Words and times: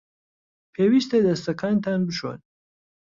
پێویستە 0.73 1.17
دەستەکانتان 1.25 2.01
بشۆن. 2.07 2.39